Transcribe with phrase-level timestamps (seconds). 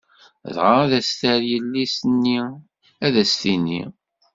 [0.55, 2.39] Dɣa ad as-terr yelli-s-nni,
[3.05, 3.83] ad as-tini.